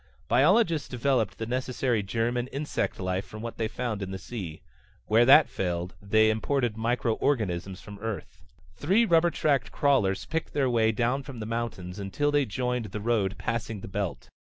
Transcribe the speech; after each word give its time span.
Biologists 0.27 0.89
developed 0.89 1.37
the 1.37 1.45
necessary 1.45 2.01
germ 2.01 2.35
and 2.35 2.49
insect 2.51 2.99
life 2.99 3.23
from 3.23 3.43
what 3.43 3.57
they 3.57 3.67
found 3.67 4.01
in 4.01 4.09
the 4.09 4.17
sea. 4.17 4.63
Where 5.05 5.27
that 5.27 5.47
failed, 5.47 5.93
they 6.01 6.31
imported 6.31 6.75
microorganisms 6.75 7.81
from 7.81 7.99
Earth. 7.99 8.41
Three 8.75 9.05
rubber 9.05 9.29
tracked 9.29 9.71
crawlers 9.71 10.25
picked 10.25 10.53
their 10.53 10.71
way 10.71 10.91
down 10.91 11.21
from 11.21 11.39
the 11.39 11.45
mountains 11.45 11.99
until 11.99 12.31
they 12.31 12.47
joined 12.47 12.85
the 12.85 12.99
road 12.99 13.35
passing 13.37 13.81
the 13.81 13.87
belt. 13.87 14.27